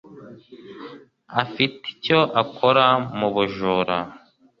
[1.43, 2.85] Afite icyo akora
[3.17, 3.97] mubujura